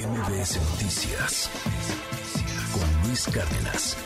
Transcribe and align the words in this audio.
MBS 0.00 0.56
Noticias 0.70 1.50
con 2.72 3.06
Luis 3.06 3.26
Cárdenas. 3.26 3.98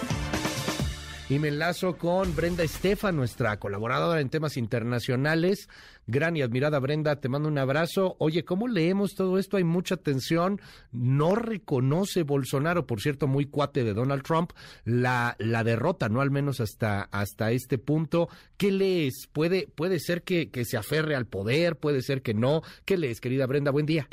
Y 1.28 1.38
me 1.38 1.48
enlazo 1.48 1.96
con 1.96 2.34
Brenda 2.34 2.64
Estefan, 2.64 3.14
nuestra 3.14 3.60
colaboradora 3.60 4.20
en 4.20 4.28
temas 4.28 4.56
internacionales. 4.56 5.68
Gran 6.08 6.36
y 6.36 6.42
admirada 6.42 6.80
Brenda, 6.80 7.20
te 7.20 7.28
mando 7.28 7.48
un 7.48 7.58
abrazo. 7.58 8.16
Oye, 8.18 8.44
¿cómo 8.44 8.66
leemos 8.66 9.14
todo 9.14 9.38
esto? 9.38 9.56
Hay 9.56 9.62
mucha 9.62 9.96
tensión. 9.96 10.60
No 10.90 11.36
reconoce 11.36 12.24
Bolsonaro, 12.24 12.88
por 12.88 13.00
cierto, 13.00 13.28
muy 13.28 13.46
cuate 13.46 13.84
de 13.84 13.94
Donald 13.94 14.24
Trump, 14.24 14.50
la, 14.84 15.36
la 15.38 15.62
derrota, 15.62 16.08
¿no? 16.08 16.20
Al 16.20 16.32
menos 16.32 16.60
hasta, 16.60 17.02
hasta 17.02 17.52
este 17.52 17.78
punto. 17.78 18.28
¿Qué 18.56 18.72
lees? 18.72 19.28
¿Puede, 19.32 19.68
puede 19.72 20.00
ser 20.00 20.24
que, 20.24 20.50
que 20.50 20.64
se 20.64 20.76
aferre 20.76 21.14
al 21.14 21.26
poder? 21.26 21.76
¿Puede 21.76 22.02
ser 22.02 22.20
que 22.20 22.34
no? 22.34 22.62
¿Qué 22.84 22.96
lees, 22.96 23.20
querida 23.20 23.46
Brenda? 23.46 23.70
Buen 23.70 23.86
día. 23.86 24.08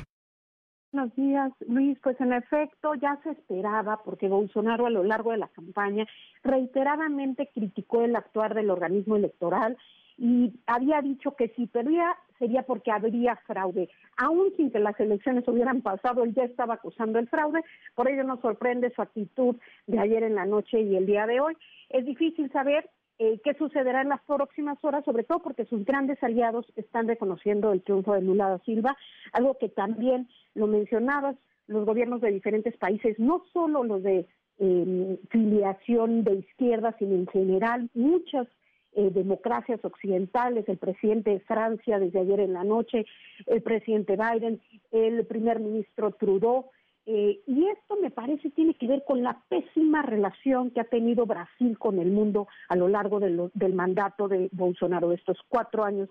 Buenos 0.93 1.15
días, 1.15 1.53
Luis. 1.69 1.97
Pues 2.03 2.19
en 2.19 2.33
efecto 2.33 2.95
ya 2.95 3.17
se 3.23 3.31
esperaba 3.31 4.01
porque 4.03 4.27
Bolsonaro 4.27 4.87
a 4.87 4.89
lo 4.89 5.03
largo 5.03 5.31
de 5.31 5.37
la 5.37 5.47
campaña 5.47 6.05
reiteradamente 6.43 7.49
criticó 7.53 8.01
el 8.01 8.13
actuar 8.13 8.53
del 8.53 8.69
organismo 8.69 9.15
electoral 9.15 9.77
y 10.17 10.51
había 10.67 11.01
dicho 11.01 11.33
que 11.37 11.47
si 11.55 11.67
perdía 11.67 12.17
sería 12.37 12.63
porque 12.63 12.91
habría 12.91 13.37
fraude. 13.47 13.89
Aún 14.17 14.51
sin 14.57 14.69
que 14.69 14.79
las 14.79 14.99
elecciones 14.99 15.47
hubieran 15.47 15.81
pasado, 15.81 16.23
él 16.23 16.33
ya 16.33 16.43
estaba 16.43 16.73
acusando 16.73 17.19
el 17.19 17.29
fraude, 17.29 17.63
por 17.95 18.09
ello 18.09 18.25
nos 18.25 18.41
sorprende 18.41 18.91
su 18.93 19.01
actitud 19.01 19.55
de 19.87 19.97
ayer 19.97 20.23
en 20.23 20.35
la 20.35 20.45
noche 20.45 20.81
y 20.81 20.97
el 20.97 21.05
día 21.05 21.25
de 21.25 21.39
hoy. 21.39 21.55
Es 21.87 22.05
difícil 22.05 22.51
saber 22.51 22.89
eh, 23.23 23.39
qué 23.43 23.53
sucederá 23.53 24.01
en 24.01 24.09
las 24.09 24.21
próximas 24.21 24.83
horas, 24.83 25.05
sobre 25.05 25.23
todo 25.23 25.43
porque 25.43 25.65
sus 25.65 25.85
grandes 25.85 26.17
aliados 26.23 26.65
están 26.75 27.07
reconociendo 27.07 27.71
el 27.71 27.83
triunfo 27.83 28.15
de 28.15 28.23
Lula 28.23 28.49
da 28.49 28.57
Silva, 28.65 28.97
algo 29.31 29.59
que 29.59 29.69
también 29.69 30.27
lo 30.55 30.65
mencionabas, 30.65 31.35
los 31.67 31.85
gobiernos 31.85 32.21
de 32.21 32.31
diferentes 32.31 32.75
países, 32.77 33.19
no 33.19 33.43
solo 33.53 33.83
los 33.83 34.01
de 34.01 34.25
em, 34.57 35.17
filiación 35.29 36.23
de 36.23 36.33
izquierda, 36.33 36.95
sino 36.97 37.13
en 37.13 37.27
general 37.27 37.91
muchas 37.93 38.47
eh, 38.93 39.11
democracias 39.11 39.79
occidentales, 39.85 40.67
el 40.67 40.79
presidente 40.79 41.29
de 41.29 41.41
Francia 41.41 41.99
desde 41.99 42.21
ayer 42.21 42.39
en 42.39 42.53
la 42.53 42.63
noche, 42.63 43.05
el 43.45 43.61
presidente 43.61 44.17
Biden, 44.17 44.59
el 44.91 45.27
primer 45.27 45.59
ministro 45.59 46.09
Trudeau, 46.09 46.71
eh, 47.05 47.41
y 47.47 47.67
esto 47.67 47.97
me 47.99 48.11
parece 48.11 48.51
tiene 48.51 48.75
que 48.75 48.87
ver 48.87 49.03
con 49.05 49.23
la 49.23 49.41
pésima 49.49 50.03
relación 50.03 50.69
que 50.69 50.81
ha 50.81 50.85
tenido 50.85 51.25
Brasil 51.25 51.77
con 51.79 51.99
el 51.99 52.11
mundo 52.11 52.47
a 52.69 52.75
lo 52.75 52.87
largo 52.87 53.19
del 53.19 53.73
mandato 53.73 54.27
de 54.27 54.49
Bolsonaro, 54.51 55.11
estos 55.11 55.39
cuatro 55.49 55.83
años 55.83 56.09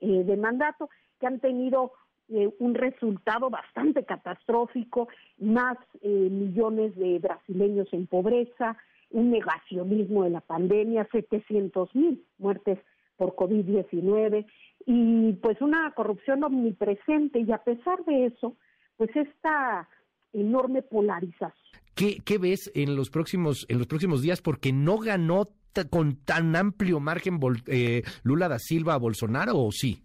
eh, 0.00 0.24
de 0.24 0.36
mandato, 0.36 0.90
que 1.20 1.28
han 1.28 1.38
tenido 1.38 1.92
eh, 2.28 2.50
un 2.58 2.74
resultado 2.74 3.50
bastante 3.50 4.04
catastrófico, 4.04 5.08
más 5.38 5.78
millones 6.02 6.96
de 6.96 7.20
brasileños 7.20 7.88
en 7.92 8.06
pobreza, 8.08 8.76
un 9.10 9.30
negacionismo 9.30 10.24
de 10.24 10.30
la 10.30 10.40
pandemia, 10.40 11.06
700 11.12 11.94
mil 11.94 12.24
muertes 12.38 12.78
por 13.16 13.36
COVID-19 13.36 14.46
y 14.86 15.32
pues 15.34 15.60
una 15.60 15.92
corrupción 15.92 16.42
omnipresente 16.42 17.38
y 17.38 17.52
a 17.52 17.58
pesar 17.58 18.04
de 18.04 18.26
eso, 18.26 18.56
pues 18.96 19.14
esta 19.14 19.88
enorme 20.32 20.82
polarización. 20.82 21.52
¿Qué, 21.94 22.18
¿Qué, 22.24 22.38
ves 22.38 22.70
en 22.74 22.96
los 22.96 23.10
próximos 23.10 23.66
en 23.68 23.78
los 23.78 23.86
próximos 23.86 24.22
días? 24.22 24.40
Porque 24.40 24.72
no 24.72 24.98
ganó 24.98 25.48
con 25.90 26.16
tan 26.24 26.54
amplio 26.56 27.00
margen 27.00 27.38
eh, 27.66 28.02
Lula 28.22 28.48
da 28.48 28.58
Silva 28.58 28.94
a 28.94 28.98
Bolsonaro, 28.98 29.56
¿o 29.56 29.70
sí? 29.72 30.02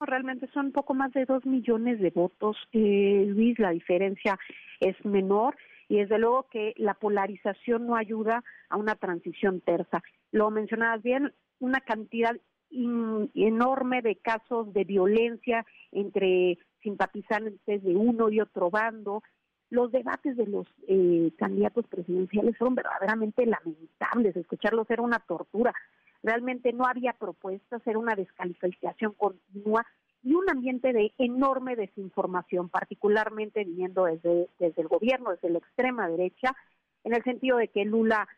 Realmente 0.00 0.48
son 0.52 0.72
poco 0.72 0.94
más 0.94 1.12
de 1.12 1.24
dos 1.24 1.44
millones 1.46 2.00
de 2.00 2.10
votos, 2.10 2.56
eh, 2.72 3.24
Luis. 3.26 3.58
La 3.58 3.70
diferencia 3.70 4.38
es 4.80 4.96
menor 5.04 5.56
y 5.88 5.98
desde 5.98 6.18
luego 6.18 6.46
que 6.50 6.74
la 6.76 6.94
polarización 6.94 7.86
no 7.86 7.96
ayuda 7.96 8.44
a 8.68 8.76
una 8.76 8.94
transición 8.96 9.60
tersa. 9.60 10.02
Lo 10.32 10.50
mencionabas 10.50 11.02
bien, 11.02 11.32
una 11.60 11.80
cantidad 11.80 12.36
enorme 12.70 14.02
de 14.02 14.16
casos 14.16 14.72
de 14.74 14.84
violencia 14.84 15.64
entre 15.92 16.58
simpatizantes 16.86 17.82
de 17.82 17.96
uno 17.96 18.30
y 18.30 18.40
otro 18.40 18.70
bando, 18.70 19.24
los 19.70 19.90
debates 19.90 20.36
de 20.36 20.46
los 20.46 20.68
eh, 20.86 21.32
candidatos 21.36 21.84
presidenciales 21.88 22.56
fueron 22.56 22.76
verdaderamente 22.76 23.44
lamentables, 23.44 24.36
escucharlos 24.36 24.88
era 24.88 25.02
una 25.02 25.18
tortura, 25.18 25.74
realmente 26.22 26.72
no 26.72 26.86
había 26.86 27.12
propuestas, 27.14 27.84
era 27.84 27.98
una 27.98 28.14
descalificación 28.14 29.14
continua 29.14 29.84
y 30.22 30.34
un 30.34 30.48
ambiente 30.48 30.92
de 30.92 31.12
enorme 31.18 31.74
desinformación, 31.74 32.68
particularmente 32.68 33.64
viniendo 33.64 34.04
desde, 34.04 34.48
desde 34.60 34.82
el 34.82 34.88
gobierno, 34.88 35.32
desde 35.32 35.50
la 35.50 35.58
extrema 35.58 36.08
derecha, 36.08 36.54
en 37.02 37.14
el 37.14 37.24
sentido 37.24 37.56
de 37.56 37.68
que 37.68 37.84
Lula 37.84 38.28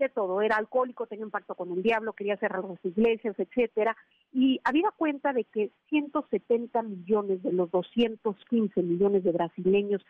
de 0.00 0.08
todo, 0.08 0.42
era 0.42 0.56
alcohólico, 0.56 1.06
tenía 1.06 1.24
un 1.24 1.30
pacto 1.30 1.54
con 1.54 1.70
el 1.72 1.82
diablo, 1.82 2.14
quería 2.14 2.36
cerrar 2.36 2.64
las 2.64 2.84
iglesias, 2.84 3.38
etcétera, 3.38 3.96
y 4.32 4.60
había 4.64 4.90
cuenta 4.96 5.32
de 5.32 5.44
que 5.44 5.70
170 5.88 6.82
millones 6.82 7.42
de 7.42 7.52
los 7.52 7.70
215 7.70 8.82
millones 8.82 9.22
de 9.22 9.32
brasileños 9.32 10.04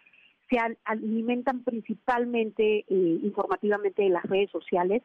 se 0.48 0.58
alimentan 0.84 1.62
principalmente 1.62 2.84
eh, 2.88 3.20
informativamente 3.22 4.02
de 4.02 4.10
las 4.10 4.24
redes 4.24 4.50
sociales, 4.50 5.02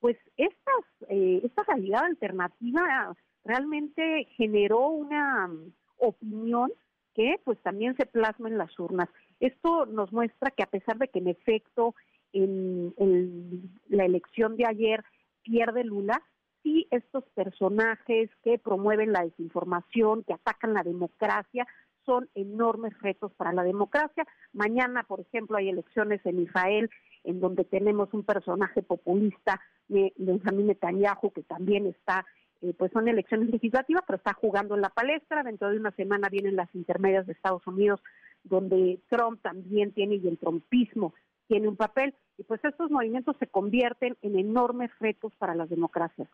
pues 0.00 0.16
estas, 0.36 0.84
eh, 1.08 1.40
esta 1.44 1.64
realidad 1.64 2.04
alternativa 2.04 3.14
realmente 3.44 4.26
generó 4.36 4.88
una 4.88 5.48
mm, 5.48 5.72
opinión 5.98 6.72
que 7.14 7.40
pues 7.44 7.58
también 7.62 7.96
se 7.96 8.06
plasma 8.06 8.48
en 8.48 8.58
las 8.58 8.78
urnas. 8.78 9.08
Esto 9.40 9.86
nos 9.86 10.12
muestra 10.12 10.50
que 10.50 10.62
a 10.62 10.70
pesar 10.70 10.98
de 10.98 11.08
que 11.08 11.18
en 11.18 11.28
efecto 11.28 11.94
en, 12.32 12.94
en 12.98 13.75
la 13.96 14.04
elección 14.04 14.56
de 14.56 14.66
ayer 14.66 15.04
pierde 15.42 15.84
Lula, 15.84 16.22
sí 16.62 16.86
estos 16.90 17.24
personajes 17.34 18.30
que 18.42 18.58
promueven 18.58 19.12
la 19.12 19.22
desinformación, 19.24 20.24
que 20.24 20.34
atacan 20.34 20.74
la 20.74 20.82
democracia, 20.82 21.66
son 22.04 22.28
enormes 22.34 22.92
retos 23.00 23.32
para 23.34 23.52
la 23.52 23.64
democracia. 23.64 24.26
Mañana, 24.52 25.02
por 25.02 25.20
ejemplo, 25.20 25.56
hay 25.56 25.68
elecciones 25.68 26.24
en 26.24 26.40
Israel 26.40 26.90
en 27.24 27.40
donde 27.40 27.64
tenemos 27.64 28.14
un 28.14 28.22
personaje 28.22 28.82
populista, 28.82 29.60
Benjamín 29.88 30.68
Netanyahu, 30.68 31.32
que 31.32 31.42
también 31.42 31.86
está, 31.86 32.24
eh, 32.62 32.72
pues 32.78 32.92
son 32.92 33.08
elecciones 33.08 33.50
legislativas, 33.50 34.04
pero 34.06 34.18
está 34.18 34.32
jugando 34.34 34.76
en 34.76 34.82
la 34.82 34.90
palestra. 34.90 35.42
Dentro 35.42 35.68
de 35.68 35.78
una 35.78 35.90
semana 35.90 36.28
vienen 36.28 36.54
las 36.54 36.72
intermedias 36.74 37.26
de 37.26 37.32
Estados 37.32 37.66
Unidos, 37.66 38.00
donde 38.44 39.00
Trump 39.08 39.42
también 39.42 39.90
tiene 39.92 40.14
y 40.16 40.28
el 40.28 40.38
trumpismo 40.38 41.14
tiene 41.46 41.68
un 41.68 41.76
papel. 41.76 42.14
Y 42.38 42.44
pues 42.44 42.62
estos 42.64 42.90
movimientos 42.90 43.36
se 43.38 43.46
convierten 43.46 44.16
en 44.22 44.38
enormes 44.38 44.90
retos 45.00 45.32
para 45.38 45.54
las 45.54 45.68
democracias. 45.68 46.28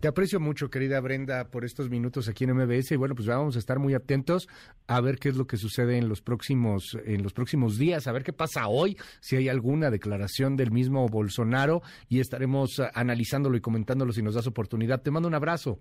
Te 0.00 0.08
aprecio 0.08 0.38
mucho, 0.38 0.68
querida 0.68 1.00
Brenda, 1.00 1.50
por 1.50 1.64
estos 1.64 1.88
minutos 1.88 2.28
aquí 2.28 2.44
en 2.44 2.54
MBS 2.54 2.92
y 2.92 2.96
bueno, 2.96 3.14
pues 3.14 3.26
vamos 3.26 3.56
a 3.56 3.58
estar 3.58 3.78
muy 3.78 3.94
atentos 3.94 4.48
a 4.86 5.00
ver 5.00 5.18
qué 5.18 5.30
es 5.30 5.36
lo 5.36 5.46
que 5.46 5.56
sucede 5.56 5.96
en 5.96 6.10
los 6.10 6.20
próximos 6.20 6.98
en 7.06 7.22
los 7.22 7.32
próximos 7.32 7.78
días, 7.78 8.06
a 8.06 8.12
ver 8.12 8.22
qué 8.22 8.34
pasa 8.34 8.68
hoy, 8.68 8.98
si 9.20 9.36
hay 9.36 9.48
alguna 9.48 9.90
declaración 9.90 10.56
del 10.56 10.72
mismo 10.72 11.08
Bolsonaro 11.08 11.80
y 12.08 12.20
estaremos 12.20 12.80
eh, 12.80 12.90
analizándolo 12.92 13.56
y 13.56 13.62
comentándolo 13.62 14.12
si 14.12 14.22
nos 14.22 14.34
das 14.34 14.46
oportunidad. 14.46 15.00
Te 15.00 15.10
mando 15.10 15.28
un 15.28 15.34
abrazo. 15.34 15.78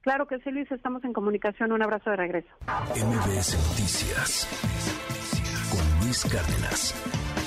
Claro 0.00 0.26
que 0.26 0.38
sí, 0.40 0.50
Luis, 0.50 0.70
estamos 0.72 1.04
en 1.04 1.12
comunicación. 1.12 1.70
Un 1.70 1.82
abrazo 1.82 2.10
de 2.10 2.16
regreso. 2.16 2.48
MBS 2.66 3.54
Noticias 3.70 4.48
con 5.70 6.04
Luis 6.04 6.24
Cárdenas. 6.24 7.43